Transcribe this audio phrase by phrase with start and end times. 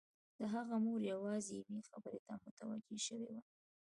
[0.39, 3.41] د هغه مور یوازې یوې خبرې ته متوجه شوې وه